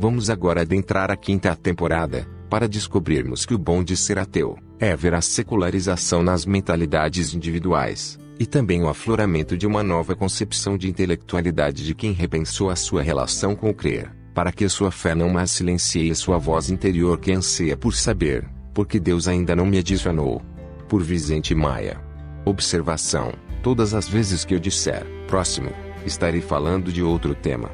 Vamos 0.00 0.30
agora 0.30 0.60
adentrar 0.60 1.10
a 1.10 1.16
quinta 1.16 1.56
temporada, 1.56 2.24
para 2.48 2.68
descobrirmos 2.68 3.44
que 3.44 3.52
o 3.52 3.58
bom 3.58 3.82
de 3.82 3.96
ser 3.96 4.16
ateu 4.16 4.56
é 4.78 4.94
ver 4.94 5.12
a 5.12 5.20
secularização 5.20 6.22
nas 6.22 6.46
mentalidades 6.46 7.34
individuais, 7.34 8.16
e 8.38 8.46
também 8.46 8.80
o 8.80 8.88
afloramento 8.88 9.56
de 9.56 9.66
uma 9.66 9.82
nova 9.82 10.14
concepção 10.14 10.78
de 10.78 10.88
intelectualidade 10.88 11.84
de 11.84 11.96
quem 11.96 12.12
repensou 12.12 12.70
a 12.70 12.76
sua 12.76 13.02
relação 13.02 13.56
com 13.56 13.70
o 13.70 13.74
crer, 13.74 14.14
para 14.32 14.52
que 14.52 14.68
sua 14.68 14.92
fé 14.92 15.16
não 15.16 15.30
mais 15.30 15.50
silencie 15.50 16.14
sua 16.14 16.38
voz 16.38 16.70
interior 16.70 17.18
que 17.18 17.32
anseia 17.32 17.76
por 17.76 17.92
saber, 17.92 18.48
porque 18.72 19.00
Deus 19.00 19.26
ainda 19.26 19.56
não 19.56 19.66
me 19.66 19.78
adicionou. 19.78 20.40
Por 20.88 21.02
Vicente 21.02 21.56
Maia. 21.56 22.00
Observação: 22.44 23.32
todas 23.64 23.94
as 23.94 24.08
vezes 24.08 24.44
que 24.44 24.54
eu 24.54 24.60
disser 24.60 25.04
próximo, 25.26 25.70
estarei 26.06 26.40
falando 26.40 26.92
de 26.92 27.02
outro 27.02 27.34
tema. 27.34 27.68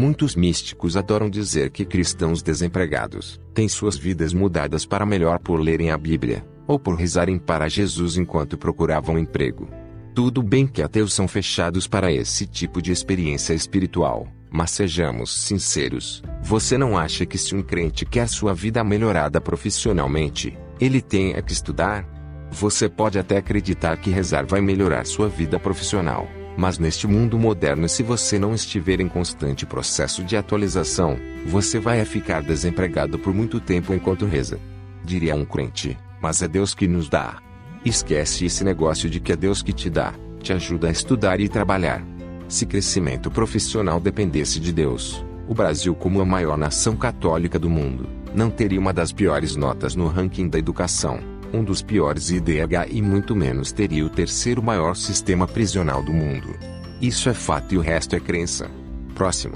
Muitos 0.00 0.34
místicos 0.34 0.96
adoram 0.96 1.28
dizer 1.28 1.68
que 1.68 1.84
cristãos 1.84 2.42
desempregados 2.42 3.38
têm 3.52 3.68
suas 3.68 3.98
vidas 3.98 4.32
mudadas 4.32 4.86
para 4.86 5.04
melhor 5.04 5.38
por 5.38 5.60
lerem 5.60 5.90
a 5.90 5.98
Bíblia, 5.98 6.42
ou 6.66 6.78
por 6.78 6.94
rezarem 6.94 7.38
para 7.38 7.68
Jesus 7.68 8.16
enquanto 8.16 8.56
procuravam 8.56 9.18
emprego. 9.18 9.68
Tudo 10.14 10.42
bem 10.42 10.66
que 10.66 10.80
ateus 10.80 11.12
são 11.12 11.28
fechados 11.28 11.86
para 11.86 12.10
esse 12.10 12.46
tipo 12.46 12.80
de 12.80 12.90
experiência 12.90 13.52
espiritual, 13.52 14.26
mas 14.50 14.70
sejamos 14.70 15.36
sinceros: 15.36 16.22
você 16.42 16.78
não 16.78 16.96
acha 16.96 17.26
que 17.26 17.36
se 17.36 17.54
um 17.54 17.60
crente 17.60 18.06
quer 18.06 18.26
sua 18.26 18.54
vida 18.54 18.82
melhorada 18.82 19.38
profissionalmente, 19.38 20.56
ele 20.80 21.02
tem 21.02 21.34
é 21.34 21.42
que 21.42 21.52
estudar? 21.52 22.08
Você 22.50 22.88
pode 22.88 23.18
até 23.18 23.36
acreditar 23.36 23.98
que 23.98 24.08
rezar 24.08 24.46
vai 24.46 24.62
melhorar 24.62 25.04
sua 25.04 25.28
vida 25.28 25.60
profissional, 25.60 26.26
mas 26.56 26.78
neste 26.78 27.06
mundo 27.06 27.38
moderno, 27.38 27.88
se 27.88 28.02
você 28.02 28.38
não 28.38 28.54
estiver 28.54 29.00
em 29.00 29.08
constante 29.08 29.64
processo 29.64 30.22
de 30.22 30.36
atualização, 30.36 31.16
você 31.46 31.78
vai 31.78 32.04
ficar 32.04 32.42
desempregado 32.42 33.18
por 33.18 33.32
muito 33.32 33.60
tempo 33.60 33.94
enquanto 33.94 34.26
reza. 34.26 34.58
Diria 35.04 35.34
um 35.34 35.44
crente, 35.44 35.96
mas 36.20 36.42
é 36.42 36.48
Deus 36.48 36.74
que 36.74 36.86
nos 36.86 37.08
dá. 37.08 37.38
Esquece 37.84 38.44
esse 38.44 38.62
negócio 38.62 39.08
de 39.08 39.20
que 39.20 39.32
é 39.32 39.36
Deus 39.36 39.62
que 39.62 39.72
te 39.72 39.88
dá, 39.88 40.12
te 40.40 40.52
ajuda 40.52 40.88
a 40.88 40.90
estudar 40.90 41.40
e 41.40 41.48
trabalhar. 41.48 42.04
Se 42.48 42.66
crescimento 42.66 43.30
profissional 43.30 44.00
dependesse 44.00 44.60
de 44.60 44.72
Deus, 44.72 45.24
o 45.48 45.54
Brasil, 45.54 45.94
como 45.94 46.20
a 46.20 46.26
maior 46.26 46.58
nação 46.58 46.96
católica 46.96 47.58
do 47.58 47.70
mundo, 47.70 48.08
não 48.34 48.50
teria 48.50 48.78
uma 48.78 48.92
das 48.92 49.12
piores 49.12 49.56
notas 49.56 49.96
no 49.96 50.06
ranking 50.08 50.48
da 50.48 50.58
educação 50.58 51.29
um 51.52 51.64
dos 51.64 51.82
piores 51.82 52.30
IDH 52.30 52.88
e 52.90 53.02
muito 53.02 53.34
menos 53.34 53.72
teria 53.72 54.04
o 54.04 54.10
terceiro 54.10 54.62
maior 54.62 54.94
sistema 54.94 55.46
prisional 55.46 56.02
do 56.02 56.12
mundo. 56.12 56.56
Isso 57.00 57.28
é 57.28 57.34
fato 57.34 57.74
e 57.74 57.78
o 57.78 57.80
resto 57.80 58.14
é 58.14 58.20
crença. 58.20 58.70
Próximo. 59.14 59.54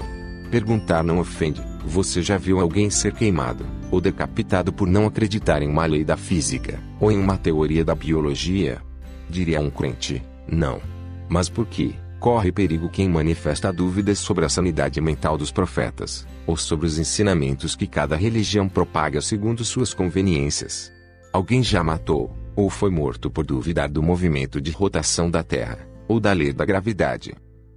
Perguntar 0.51 1.03
não 1.03 1.19
ofende. 1.19 1.61
Você 1.85 2.21
já 2.21 2.37
viu 2.37 2.59
alguém 2.59 2.89
ser 2.89 3.13
queimado 3.13 3.65
ou 3.91 4.01
decapitado 4.01 4.73
por 4.73 4.87
não 4.87 5.05
acreditar 5.05 5.61
em 5.61 5.69
uma 5.69 5.85
lei 5.85 6.03
da 6.03 6.17
física 6.17 6.79
ou 6.99 7.11
em 7.11 7.17
uma 7.17 7.37
teoria 7.37 7.83
da 7.83 7.95
biologia? 7.95 8.81
Diria 9.29 9.61
um 9.61 9.69
crente: 9.69 10.21
não. 10.47 10.81
Mas 11.29 11.49
por 11.49 11.65
quê? 11.65 11.93
Corre 12.19 12.51
perigo 12.51 12.89
quem 12.89 13.07
manifesta 13.09 13.71
dúvidas 13.71 14.17
sobre 14.17 14.45
a 14.45 14.49
sanidade 14.49 14.99
mental 14.99 15.37
dos 15.37 15.51
profetas, 15.51 16.25
ou 16.47 16.57
sobre 16.57 16.87
os 16.87 16.97
ensinamentos 16.97 17.75
que 17.75 17.85
cada 17.85 18.15
religião 18.15 18.67
propaga 18.67 19.21
segundo 19.21 19.63
suas 19.63 19.93
conveniências. 19.93 20.94
Alguém 21.35 21.61
já 21.61 21.83
matou, 21.83 22.33
ou 22.55 22.69
foi 22.69 22.89
morto 22.89 23.29
por 23.29 23.45
duvidar 23.45 23.89
do 23.89 24.01
movimento 24.01 24.61
de 24.61 24.71
rotação 24.71 25.29
da 25.29 25.43
Terra, 25.43 25.85
ou 26.07 26.17
da 26.17 26.31
lei 26.31 26.53
da 26.53 26.63
gravidade. 26.63 27.33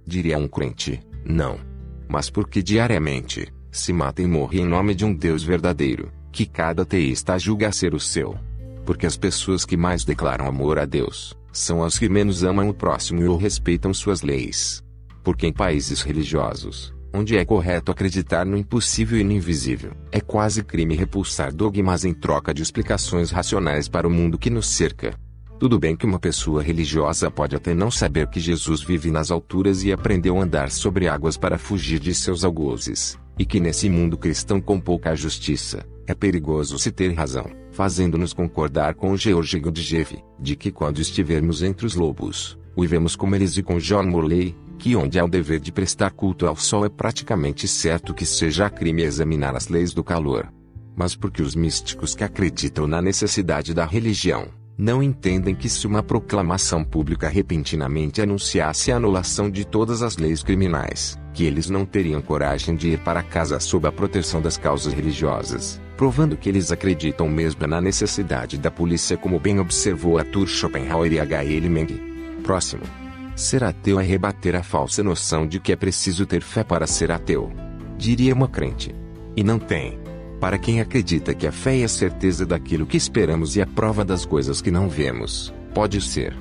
Diria 0.07 0.37
um 0.37 0.47
crente, 0.47 1.01
não. 1.25 1.59
Mas 2.07 2.29
porque 2.29 2.63
diariamente, 2.63 3.51
se 3.69 3.91
mata 3.91 4.21
e 4.21 4.25
morre 4.25 4.61
em 4.61 4.65
nome 4.65 4.95
de 4.95 5.03
um 5.03 5.13
Deus 5.13 5.43
verdadeiro, 5.43 6.09
que 6.31 6.45
cada 6.45 6.85
teísta 6.85 7.37
julga 7.37 7.69
ser 7.73 7.93
o 7.93 7.99
seu. 7.99 8.37
Porque 8.85 9.05
as 9.05 9.17
pessoas 9.17 9.65
que 9.65 9.75
mais 9.75 10.05
declaram 10.05 10.47
amor 10.47 10.79
a 10.79 10.85
Deus, 10.85 11.37
são 11.51 11.83
as 11.83 11.99
que 11.99 12.07
menos 12.07 12.45
amam 12.45 12.69
o 12.69 12.73
próximo 12.73 13.29
ou 13.29 13.35
respeitam 13.35 13.93
suas 13.93 14.21
leis. 14.21 14.81
Porque 15.21 15.45
em 15.45 15.51
países 15.51 16.01
religiosos, 16.01 16.95
onde 17.13 17.37
é 17.37 17.43
correto 17.43 17.91
acreditar 17.91 18.45
no 18.45 18.57
impossível 18.57 19.19
e 19.19 19.23
no 19.23 19.31
invisível. 19.31 19.91
É 20.11 20.19
quase 20.19 20.63
crime 20.63 20.95
repulsar 20.95 21.53
dogmas 21.53 22.05
em 22.05 22.13
troca 22.13 22.53
de 22.53 22.61
explicações 22.61 23.31
racionais 23.31 23.87
para 23.87 24.07
o 24.07 24.11
mundo 24.11 24.37
que 24.37 24.49
nos 24.49 24.67
cerca. 24.67 25.13
Tudo 25.59 25.77
bem 25.77 25.93
que 25.93 26.05
uma 26.05 26.19
pessoa 26.19 26.63
religiosa 26.63 27.29
pode 27.29 27.53
até 27.53 27.73
não 27.73 27.91
saber 27.91 28.27
que 28.27 28.39
Jesus 28.39 28.81
vive 28.81 29.11
nas 29.11 29.29
alturas 29.29 29.83
e 29.83 29.91
aprendeu 29.91 30.39
a 30.39 30.43
andar 30.43 30.71
sobre 30.71 31.09
águas 31.09 31.35
para 31.35 31.57
fugir 31.57 31.99
de 31.99 32.15
seus 32.15 32.45
algozes, 32.45 33.19
e 33.37 33.45
que 33.45 33.59
nesse 33.59 33.89
mundo 33.89 34.17
cristão 34.17 34.61
com 34.61 34.79
pouca 34.79 35.13
justiça, 35.15 35.85
é 36.07 36.15
perigoso 36.15 36.79
se 36.79 36.91
ter 36.91 37.13
razão, 37.13 37.45
fazendo-nos 37.71 38.31
concordar 38.31 38.95
com 38.95 39.17
George 39.17 39.59
Godjev, 39.59 40.23
de 40.39 40.55
que 40.55 40.71
quando 40.71 41.01
estivermos 41.01 41.61
entre 41.61 41.85
os 41.85 41.93
lobos, 41.93 42.57
o 42.73 42.87
vemos 42.87 43.17
como 43.17 43.35
eles 43.35 43.57
e 43.57 43.61
com 43.61 43.77
John 43.79 44.03
Morley, 44.03 44.55
que 44.79 44.95
onde 44.95 45.19
há 45.19 45.25
o 45.25 45.29
dever 45.29 45.59
de 45.59 45.73
prestar 45.73 46.11
culto 46.11 46.47
ao 46.47 46.55
sol 46.55 46.85
é 46.85 46.89
praticamente 46.89 47.67
certo 47.67 48.13
que 48.13 48.25
seja 48.25 48.69
crime 48.69 49.03
examinar 49.03 49.53
as 49.55 49.67
leis 49.67 49.93
do 49.93 50.03
calor. 50.03 50.51
Mas 50.95 51.15
porque 51.15 51.41
os 51.41 51.53
místicos 51.53 52.15
que 52.15 52.23
acreditam 52.23 52.87
na 52.87 53.01
necessidade 53.01 53.73
da 53.73 53.85
religião, 53.85 54.47
não 54.77 55.03
entendem 55.03 55.53
que 55.53 55.67
se 55.67 55.85
uma 55.85 56.01
proclamação 56.01 56.85
pública 56.85 57.27
repentinamente 57.27 58.21
anunciasse 58.21 58.89
a 58.89 58.95
anulação 58.95 59.51
de 59.51 59.65
todas 59.65 60.01
as 60.01 60.15
leis 60.15 60.41
criminais, 60.41 61.19
que 61.33 61.43
eles 61.43 61.69
não 61.69 61.85
teriam 61.85 62.21
coragem 62.21 62.77
de 62.77 62.91
ir 62.91 62.99
para 62.99 63.21
casa 63.21 63.59
sob 63.59 63.85
a 63.85 63.91
proteção 63.91 64.41
das 64.41 64.55
causas 64.57 64.93
religiosas, 64.93 65.81
provando 65.97 66.37
que 66.37 66.47
eles 66.47 66.71
acreditam 66.71 67.27
mesmo 67.27 67.67
na 67.67 67.81
necessidade 67.81 68.57
da 68.57 68.71
polícia 68.71 69.17
como 69.17 69.37
bem 69.37 69.59
observou 69.59 70.17
Arthur 70.17 70.47
Schopenhauer 70.47 71.11
e 71.11 71.19
H. 71.19 71.43
L. 71.43 71.67
Meng. 71.67 72.41
Próximo. 72.41 73.08
Ser 73.39 73.63
ateu 73.63 73.97
é 74.01 74.03
rebater 74.03 74.53
a 74.53 74.61
falsa 74.61 75.01
noção 75.01 75.47
de 75.47 75.61
que 75.61 75.71
é 75.71 75.75
preciso 75.77 76.25
ter 76.25 76.41
fé 76.41 76.61
para 76.61 76.85
ser 76.85 77.09
ateu. 77.09 77.49
Diria 77.97 78.35
uma 78.35 78.49
crente. 78.49 78.93
E 79.33 79.45
não 79.45 79.57
tem. 79.57 79.97
Para 80.41 80.57
quem 80.57 80.81
acredita 80.81 81.33
que 81.33 81.47
a 81.47 81.51
fé 81.51 81.79
é 81.79 81.85
a 81.85 81.87
certeza 81.87 82.45
daquilo 82.45 82.85
que 82.85 82.97
esperamos 82.97 83.55
e 83.55 83.61
a 83.61 83.65
prova 83.65 84.03
das 84.03 84.25
coisas 84.25 84.61
que 84.61 84.69
não 84.69 84.89
vemos, 84.89 85.53
pode 85.73 86.01
ser. 86.01 86.35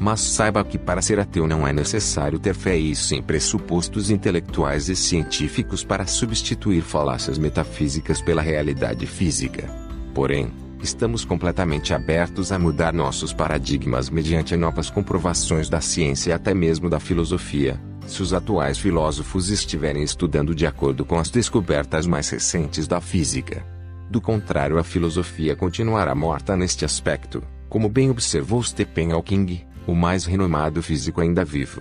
Mas 0.00 0.20
saiba 0.20 0.64
que 0.64 0.78
para 0.78 1.02
ser 1.02 1.18
ateu 1.18 1.44
não 1.48 1.66
é 1.66 1.72
necessário 1.72 2.38
ter 2.38 2.54
fé 2.54 2.76
e 2.76 2.94
sim 2.94 3.20
pressupostos 3.20 4.08
intelectuais 4.08 4.88
e 4.88 4.94
científicos 4.94 5.82
para 5.82 6.06
substituir 6.06 6.82
falácias 6.82 7.36
metafísicas 7.36 8.22
pela 8.22 8.40
realidade 8.40 9.06
física. 9.06 9.68
Porém, 10.14 10.52
Estamos 10.84 11.24
completamente 11.24 11.94
abertos 11.94 12.52
a 12.52 12.58
mudar 12.58 12.92
nossos 12.92 13.32
paradigmas 13.32 14.10
mediante 14.10 14.54
novas 14.54 14.90
comprovações 14.90 15.70
da 15.70 15.80
ciência 15.80 16.28
e 16.28 16.32
até 16.34 16.52
mesmo 16.52 16.90
da 16.90 17.00
filosofia, 17.00 17.80
se 18.06 18.20
os 18.20 18.34
atuais 18.34 18.78
filósofos 18.78 19.48
estiverem 19.48 20.02
estudando 20.02 20.54
de 20.54 20.66
acordo 20.66 21.02
com 21.02 21.18
as 21.18 21.30
descobertas 21.30 22.06
mais 22.06 22.28
recentes 22.28 22.86
da 22.86 23.00
física. 23.00 23.64
Do 24.10 24.20
contrário, 24.20 24.76
a 24.76 24.84
filosofia 24.84 25.56
continuará 25.56 26.14
morta 26.14 26.54
neste 26.54 26.84
aspecto, 26.84 27.42
como 27.70 27.88
bem 27.88 28.10
observou 28.10 28.62
Stephen 28.62 29.12
Hawking, 29.12 29.62
o 29.86 29.94
mais 29.94 30.26
renomado 30.26 30.82
físico 30.82 31.22
ainda 31.22 31.46
vivo. 31.46 31.80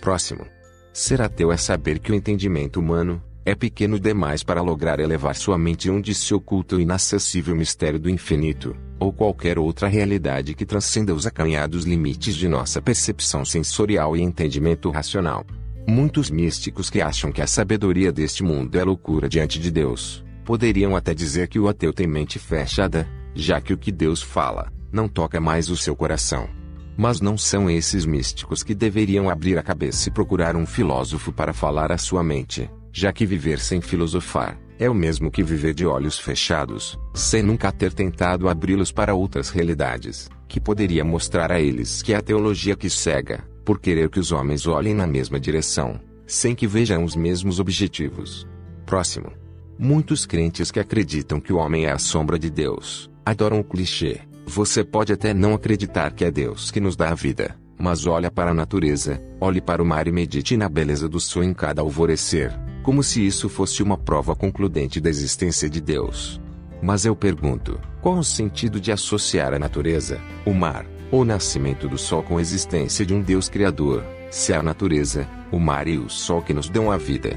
Próximo. 0.00 0.46
Ser 0.92 1.20
ateu 1.20 1.50
é 1.50 1.56
saber 1.56 1.98
que 1.98 2.12
o 2.12 2.14
entendimento 2.14 2.78
humano, 2.78 3.20
é 3.46 3.54
pequeno 3.54 4.00
demais 4.00 4.42
para 4.42 4.62
lograr 4.62 4.98
elevar 4.98 5.36
sua 5.36 5.58
mente 5.58 5.90
onde 5.90 6.14
se 6.14 6.32
oculta 6.32 6.76
o 6.76 6.80
inacessível 6.80 7.54
mistério 7.54 8.00
do 8.00 8.08
infinito, 8.08 8.74
ou 8.98 9.12
qualquer 9.12 9.58
outra 9.58 9.86
realidade 9.86 10.54
que 10.54 10.64
transcenda 10.64 11.14
os 11.14 11.26
acanhados 11.26 11.84
limites 11.84 12.36
de 12.36 12.48
nossa 12.48 12.80
percepção 12.80 13.44
sensorial 13.44 14.16
e 14.16 14.22
entendimento 14.22 14.90
racional. 14.90 15.44
Muitos 15.86 16.30
místicos 16.30 16.88
que 16.88 17.02
acham 17.02 17.30
que 17.30 17.42
a 17.42 17.46
sabedoria 17.46 18.10
deste 18.10 18.42
mundo 18.42 18.78
é 18.78 18.84
loucura 18.84 19.28
diante 19.28 19.58
de 19.58 19.70
Deus, 19.70 20.24
poderiam 20.42 20.96
até 20.96 21.12
dizer 21.12 21.48
que 21.48 21.58
o 21.58 21.68
ateu 21.68 21.92
tem 21.92 22.06
mente 22.06 22.38
fechada, 22.38 23.06
já 23.34 23.60
que 23.60 23.74
o 23.74 23.78
que 23.78 23.92
Deus 23.92 24.22
fala, 24.22 24.72
não 24.90 25.06
toca 25.06 25.38
mais 25.38 25.68
o 25.68 25.76
seu 25.76 25.94
coração. 25.94 26.48
Mas 26.96 27.20
não 27.20 27.36
são 27.36 27.68
esses 27.68 28.06
místicos 28.06 28.62
que 28.62 28.74
deveriam 28.74 29.28
abrir 29.28 29.58
a 29.58 29.62
cabeça 29.62 30.08
e 30.08 30.12
procurar 30.12 30.56
um 30.56 30.64
filósofo 30.64 31.30
para 31.30 31.52
falar 31.52 31.92
à 31.92 31.98
sua 31.98 32.22
mente 32.22 32.70
já 32.96 33.12
que 33.12 33.26
viver 33.26 33.58
sem 33.58 33.80
filosofar 33.80 34.56
é 34.78 34.88
o 34.88 34.94
mesmo 34.94 35.28
que 35.28 35.42
viver 35.42 35.74
de 35.74 35.84
olhos 35.84 36.16
fechados, 36.16 36.96
sem 37.12 37.42
nunca 37.42 37.72
ter 37.72 37.92
tentado 37.92 38.48
abri-los 38.48 38.92
para 38.92 39.14
outras 39.14 39.50
realidades, 39.50 40.28
que 40.46 40.60
poderia 40.60 41.04
mostrar 41.04 41.50
a 41.50 41.60
eles 41.60 42.02
que 42.02 42.12
é 42.12 42.16
a 42.16 42.22
teologia 42.22 42.76
que 42.76 42.88
cega, 42.88 43.44
por 43.64 43.80
querer 43.80 44.08
que 44.08 44.20
os 44.20 44.30
homens 44.30 44.66
olhem 44.68 44.94
na 44.94 45.08
mesma 45.08 45.40
direção, 45.40 46.00
sem 46.24 46.54
que 46.54 46.68
vejam 46.68 47.02
os 47.02 47.16
mesmos 47.16 47.58
objetivos. 47.58 48.46
Próximo. 48.86 49.32
Muitos 49.76 50.24
crentes 50.24 50.70
que 50.70 50.78
acreditam 50.78 51.40
que 51.40 51.52
o 51.52 51.56
homem 51.56 51.86
é 51.86 51.90
a 51.90 51.98
sombra 51.98 52.38
de 52.38 52.48
Deus, 52.48 53.10
adoram 53.26 53.58
o 53.58 53.64
clichê, 53.64 54.20
Você 54.46 54.84
pode 54.84 55.12
até 55.12 55.34
não 55.34 55.54
acreditar 55.54 56.12
que 56.12 56.24
é 56.24 56.30
Deus 56.30 56.70
que 56.70 56.78
nos 56.78 56.94
dá 56.94 57.10
a 57.10 57.14
vida, 57.14 57.56
mas 57.78 58.06
olha 58.06 58.30
para 58.30 58.52
a 58.52 58.54
natureza, 58.54 59.20
olhe 59.40 59.60
para 59.60 59.82
o 59.82 59.86
mar 59.86 60.06
e 60.06 60.12
medite 60.12 60.56
na 60.56 60.68
beleza 60.68 61.08
do 61.08 61.18
sol 61.18 61.42
em 61.42 61.52
cada 61.52 61.80
alvorecer, 61.80 62.52
como 62.84 63.02
se 63.02 63.26
isso 63.26 63.48
fosse 63.48 63.82
uma 63.82 63.96
prova 63.96 64.36
concludente 64.36 65.00
da 65.00 65.08
existência 65.08 65.70
de 65.70 65.80
Deus. 65.80 66.40
Mas 66.82 67.06
eu 67.06 67.16
pergunto: 67.16 67.80
qual 68.02 68.18
o 68.18 68.22
sentido 68.22 68.78
de 68.78 68.92
associar 68.92 69.54
a 69.54 69.58
natureza, 69.58 70.20
o 70.44 70.52
mar, 70.52 70.84
ou 71.10 71.22
o 71.22 71.24
nascimento 71.24 71.88
do 71.88 71.96
sol 71.96 72.22
com 72.22 72.36
a 72.36 72.40
existência 72.42 73.04
de 73.04 73.14
um 73.14 73.22
Deus 73.22 73.48
Criador, 73.48 74.04
se 74.30 74.52
a 74.52 74.62
natureza, 74.62 75.26
o 75.50 75.58
mar 75.58 75.88
e 75.88 75.96
o 75.96 76.10
sol 76.10 76.42
que 76.42 76.52
nos 76.52 76.68
dão 76.68 76.92
a 76.92 76.98
vida? 76.98 77.34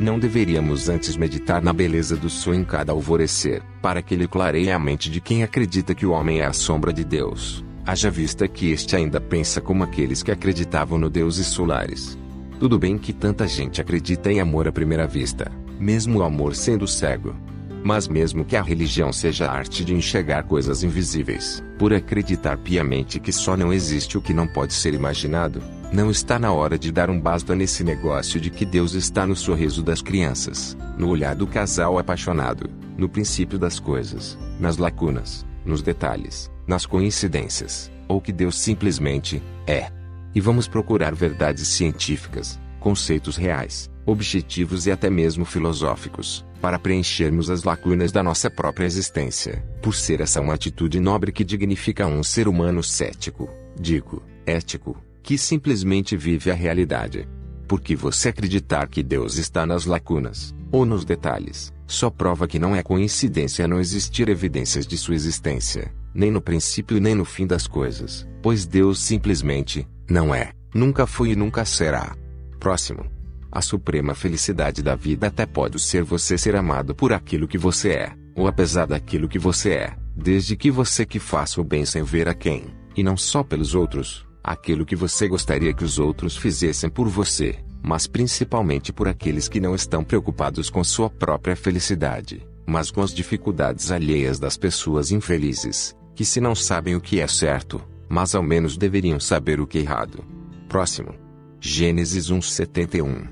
Não 0.00 0.18
deveríamos 0.18 0.88
antes 0.88 1.16
meditar 1.16 1.62
na 1.62 1.72
beleza 1.72 2.16
do 2.16 2.28
sol 2.28 2.54
em 2.54 2.64
cada 2.64 2.92
alvorecer, 2.92 3.62
para 3.80 4.02
que 4.02 4.14
ele 4.14 4.26
clareie 4.26 4.70
a 4.70 4.78
mente 4.78 5.10
de 5.10 5.20
quem 5.20 5.44
acredita 5.44 5.94
que 5.94 6.06
o 6.06 6.10
homem 6.10 6.40
é 6.40 6.46
a 6.46 6.52
sombra 6.52 6.92
de 6.92 7.04
Deus, 7.04 7.64
haja 7.86 8.10
vista 8.10 8.48
que 8.48 8.70
este 8.70 8.96
ainda 8.96 9.20
pensa 9.20 9.60
como 9.60 9.84
aqueles 9.84 10.22
que 10.22 10.30
acreditavam 10.30 10.98
no 10.98 11.08
deuses 11.08 11.46
solares. 11.46 12.18
Tudo 12.58 12.76
bem 12.76 12.98
que 12.98 13.12
tanta 13.12 13.46
gente 13.46 13.80
acredita 13.80 14.32
em 14.32 14.40
amor 14.40 14.66
à 14.66 14.72
primeira 14.72 15.06
vista, 15.06 15.50
mesmo 15.78 16.18
o 16.18 16.22
amor 16.24 16.56
sendo 16.56 16.88
cego. 16.88 17.36
Mas 17.84 18.08
mesmo 18.08 18.44
que 18.44 18.56
a 18.56 18.62
religião 18.62 19.12
seja 19.12 19.46
a 19.46 19.52
arte 19.52 19.84
de 19.84 19.94
enxergar 19.94 20.42
coisas 20.42 20.82
invisíveis, 20.82 21.62
por 21.78 21.92
acreditar 21.92 22.56
piamente 22.58 23.20
que 23.20 23.30
só 23.30 23.56
não 23.56 23.72
existe 23.72 24.18
o 24.18 24.20
que 24.20 24.34
não 24.34 24.48
pode 24.48 24.74
ser 24.74 24.92
imaginado, 24.92 25.62
não 25.92 26.10
está 26.10 26.36
na 26.36 26.52
hora 26.52 26.76
de 26.76 26.90
dar 26.90 27.08
um 27.08 27.20
basta 27.20 27.54
nesse 27.54 27.84
negócio 27.84 28.40
de 28.40 28.50
que 28.50 28.66
Deus 28.66 28.94
está 28.94 29.24
no 29.24 29.36
sorriso 29.36 29.80
das 29.80 30.02
crianças, 30.02 30.76
no 30.98 31.08
olhar 31.08 31.36
do 31.36 31.46
casal 31.46 31.96
apaixonado, 31.96 32.68
no 32.96 33.08
princípio 33.08 33.56
das 33.56 33.78
coisas, 33.78 34.36
nas 34.58 34.78
lacunas, 34.78 35.46
nos 35.64 35.80
detalhes, 35.80 36.50
nas 36.66 36.84
coincidências, 36.84 37.88
ou 38.08 38.20
que 38.20 38.32
Deus 38.32 38.58
simplesmente 38.58 39.40
é. 39.64 39.97
E 40.38 40.40
vamos 40.40 40.68
procurar 40.68 41.16
verdades 41.16 41.66
científicas, 41.66 42.60
conceitos 42.78 43.36
reais, 43.36 43.90
objetivos 44.06 44.86
e 44.86 44.92
até 44.92 45.10
mesmo 45.10 45.44
filosóficos, 45.44 46.46
para 46.60 46.78
preenchermos 46.78 47.50
as 47.50 47.64
lacunas 47.64 48.12
da 48.12 48.22
nossa 48.22 48.48
própria 48.48 48.86
existência, 48.86 49.66
por 49.82 49.96
ser 49.96 50.20
essa 50.20 50.40
uma 50.40 50.54
atitude 50.54 51.00
nobre 51.00 51.32
que 51.32 51.42
dignifica 51.42 52.06
um 52.06 52.22
ser 52.22 52.46
humano 52.46 52.84
cético, 52.84 53.50
digo, 53.76 54.22
ético, 54.46 54.96
que 55.24 55.36
simplesmente 55.36 56.16
vive 56.16 56.52
a 56.52 56.54
realidade. 56.54 57.28
Porque 57.66 57.96
você 57.96 58.28
acreditar 58.28 58.86
que 58.86 59.02
Deus 59.02 59.38
está 59.38 59.66
nas 59.66 59.86
lacunas, 59.86 60.54
ou 60.70 60.86
nos 60.86 61.04
detalhes, 61.04 61.72
só 61.84 62.10
prova 62.10 62.46
que 62.46 62.60
não 62.60 62.76
é 62.76 62.82
coincidência 62.84 63.66
não 63.66 63.80
existir 63.80 64.28
evidências 64.28 64.86
de 64.86 64.96
sua 64.96 65.16
existência, 65.16 65.92
nem 66.14 66.30
no 66.30 66.40
princípio 66.40 67.00
nem 67.00 67.16
no 67.16 67.24
fim 67.24 67.44
das 67.44 67.66
coisas, 67.66 68.24
pois 68.40 68.64
Deus 68.66 69.00
simplesmente 69.00 69.84
não 70.08 70.34
é, 70.34 70.52
nunca 70.74 71.06
foi 71.06 71.30
e 71.30 71.36
nunca 71.36 71.64
será. 71.64 72.16
Próximo. 72.58 73.04
A 73.50 73.60
suprema 73.60 74.14
felicidade 74.14 74.82
da 74.82 74.94
vida 74.94 75.26
até 75.26 75.46
pode 75.46 75.78
ser 75.78 76.02
você 76.02 76.36
ser 76.36 76.56
amado 76.56 76.94
por 76.94 77.12
aquilo 77.12 77.48
que 77.48 77.58
você 77.58 77.90
é, 77.90 78.12
ou 78.34 78.46
apesar 78.46 78.86
daquilo 78.86 79.28
que 79.28 79.38
você 79.38 79.70
é, 79.70 79.96
desde 80.14 80.56
que 80.56 80.70
você 80.70 81.04
que 81.04 81.18
faça 81.18 81.60
o 81.60 81.64
bem 81.64 81.84
sem 81.84 82.02
ver 82.02 82.28
a 82.28 82.34
quem, 82.34 82.66
e 82.96 83.02
não 83.02 83.16
só 83.16 83.42
pelos 83.42 83.74
outros, 83.74 84.26
aquilo 84.42 84.84
que 84.84 84.96
você 84.96 85.28
gostaria 85.28 85.72
que 85.72 85.84
os 85.84 85.98
outros 85.98 86.36
fizessem 86.36 86.90
por 86.90 87.08
você, 87.08 87.58
mas 87.82 88.06
principalmente 88.06 88.92
por 88.92 89.08
aqueles 89.08 89.48
que 89.48 89.60
não 89.60 89.74
estão 89.74 90.04
preocupados 90.04 90.68
com 90.68 90.82
sua 90.84 91.08
própria 91.08 91.56
felicidade, 91.56 92.46
mas 92.66 92.90
com 92.90 93.00
as 93.00 93.12
dificuldades 93.12 93.90
alheias 93.90 94.38
das 94.38 94.56
pessoas 94.56 95.10
infelizes, 95.10 95.96
que 96.14 96.24
se 96.24 96.40
não 96.40 96.54
sabem 96.54 96.94
o 96.96 97.00
que 97.00 97.20
é 97.20 97.26
certo, 97.26 97.82
mas 98.08 98.34
ao 98.34 98.42
menos 98.42 98.76
deveriam 98.76 99.20
saber 99.20 99.60
o 99.60 99.66
que 99.66 99.78
é 99.78 99.80
errado. 99.82 100.24
Próximo. 100.68 101.14
Gênesis 101.60 102.30
1:71. 102.30 103.28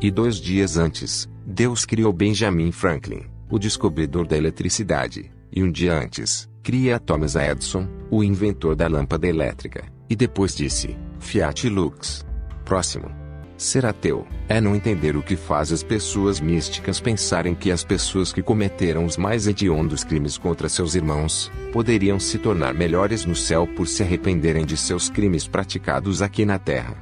E 0.00 0.10
dois 0.10 0.36
dias 0.36 0.76
antes, 0.76 1.28
Deus 1.46 1.84
criou 1.84 2.12
Benjamin 2.12 2.72
Franklin, 2.72 3.22
o 3.50 3.58
descobridor 3.58 4.26
da 4.26 4.36
eletricidade, 4.36 5.30
e 5.52 5.62
um 5.62 5.70
dia 5.70 5.94
antes, 5.94 6.48
cria 6.62 6.98
Thomas 6.98 7.34
Edison, 7.34 7.88
o 8.10 8.22
inventor 8.22 8.76
da 8.76 8.86
lâmpada 8.86 9.26
elétrica. 9.26 9.84
E 10.08 10.16
depois 10.16 10.54
disse: 10.54 10.96
Fiat 11.18 11.68
Lux. 11.68 12.24
Próximo. 12.64 13.19
Ser 13.60 13.84
ateu 13.84 14.26
é 14.48 14.58
não 14.58 14.74
entender 14.74 15.14
o 15.18 15.22
que 15.22 15.36
faz 15.36 15.70
as 15.70 15.82
pessoas 15.82 16.40
místicas 16.40 16.98
pensarem 16.98 17.54
que 17.54 17.70
as 17.70 17.84
pessoas 17.84 18.32
que 18.32 18.42
cometeram 18.42 19.04
os 19.04 19.18
mais 19.18 19.46
hediondos 19.46 20.02
crimes 20.02 20.38
contra 20.38 20.66
seus 20.66 20.94
irmãos 20.94 21.52
poderiam 21.70 22.18
se 22.18 22.38
tornar 22.38 22.72
melhores 22.72 23.26
no 23.26 23.36
céu 23.36 23.66
por 23.66 23.86
se 23.86 24.02
arrependerem 24.02 24.64
de 24.64 24.78
seus 24.78 25.10
crimes 25.10 25.46
praticados 25.46 26.22
aqui 26.22 26.46
na 26.46 26.58
terra. 26.58 26.96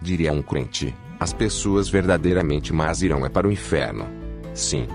Diria 0.00 0.32
um 0.32 0.40
crente: 0.40 0.94
as 1.18 1.32
pessoas 1.32 1.88
verdadeiramente 1.88 2.72
más 2.72 3.02
irão 3.02 3.26
é 3.26 3.28
para 3.28 3.48
o 3.48 3.52
inferno. 3.52 4.06
Sim. 4.54 4.86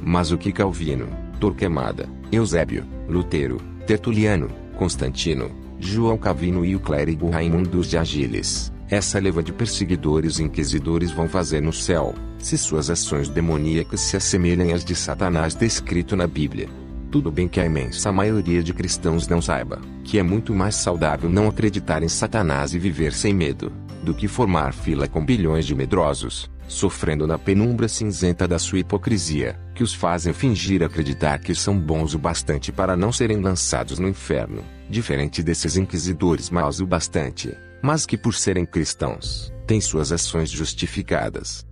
Mas 0.00 0.30
o 0.30 0.38
que 0.38 0.52
Calvino, 0.52 1.08
Torquemada, 1.40 2.08
Eusébio, 2.30 2.86
Lutero, 3.08 3.60
Tertuliano, 3.84 4.48
Constantino, 4.76 5.50
João 5.80 6.16
Calvino 6.16 6.64
e 6.64 6.76
o 6.76 6.80
clérigo 6.80 7.28
Raimundo 7.28 7.80
de 7.80 7.98
Agiles, 7.98 8.72
essa 8.90 9.18
leva 9.18 9.42
de 9.42 9.52
perseguidores 9.52 10.38
e 10.38 10.44
inquisidores 10.44 11.10
vão 11.10 11.28
fazer 11.28 11.60
no 11.60 11.72
céu, 11.72 12.14
se 12.38 12.56
suas 12.56 12.90
ações 12.90 13.28
demoníacas 13.28 14.00
se 14.00 14.16
assemelham 14.16 14.74
às 14.74 14.84
de 14.84 14.94
Satanás 14.94 15.54
descrito 15.54 16.16
na 16.16 16.26
Bíblia. 16.26 16.68
Tudo 17.10 17.30
bem 17.30 17.48
que 17.48 17.60
a 17.60 17.66
imensa 17.66 18.12
maioria 18.12 18.62
de 18.62 18.74
cristãos 18.74 19.28
não 19.28 19.40
saiba 19.40 19.80
que 20.08 20.18
é 20.18 20.22
muito 20.22 20.54
mais 20.54 20.74
saudável 20.74 21.28
não 21.28 21.48
acreditar 21.48 22.02
em 22.02 22.08
Satanás 22.08 22.72
e 22.72 22.78
viver 22.78 23.12
sem 23.12 23.34
medo, 23.34 23.70
do 24.02 24.14
que 24.14 24.26
formar 24.26 24.72
fila 24.72 25.06
com 25.06 25.22
bilhões 25.22 25.66
de 25.66 25.74
medrosos, 25.74 26.50
sofrendo 26.66 27.26
na 27.26 27.38
penumbra 27.38 27.88
cinzenta 27.88 28.48
da 28.48 28.58
sua 28.58 28.78
hipocrisia, 28.78 29.60
que 29.74 29.82
os 29.82 29.92
fazem 29.92 30.32
fingir 30.32 30.82
acreditar 30.82 31.40
que 31.40 31.54
são 31.54 31.78
bons 31.78 32.14
o 32.14 32.18
bastante 32.18 32.72
para 32.72 32.96
não 32.96 33.12
serem 33.12 33.38
lançados 33.38 33.98
no 33.98 34.08
inferno, 34.08 34.64
diferente 34.88 35.42
desses 35.42 35.76
inquisidores 35.76 36.48
maus 36.48 36.80
o 36.80 36.86
bastante, 36.86 37.54
mas 37.82 38.04
que 38.04 38.16
por 38.16 38.34
serem 38.34 38.66
cristãos, 38.66 39.52
têm 39.66 39.80
suas 39.80 40.12
ações 40.12 40.50
justificadas. 40.50 41.66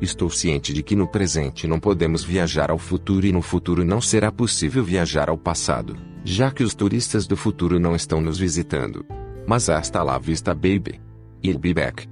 Estou 0.00 0.30
ciente 0.30 0.72
de 0.72 0.82
que 0.82 0.94
no 0.94 1.08
presente 1.08 1.66
não 1.66 1.80
podemos 1.80 2.22
viajar 2.22 2.70
ao 2.70 2.78
futuro 2.78 3.26
e 3.26 3.32
no 3.32 3.42
futuro 3.42 3.84
não 3.84 4.00
será 4.00 4.30
possível 4.30 4.84
viajar 4.84 5.28
ao 5.28 5.36
passado, 5.36 5.96
já 6.24 6.52
que 6.52 6.62
os 6.62 6.72
turistas 6.72 7.26
do 7.26 7.36
futuro 7.36 7.80
não 7.80 7.96
estão 7.96 8.20
nos 8.20 8.38
visitando. 8.38 9.04
Mas 9.46 9.68
hasta 9.68 10.02
lá 10.02 10.16
vista 10.18 10.54
baby. 10.54 11.00
I'll 11.42 11.58
be 11.58 11.74
back. 11.74 12.08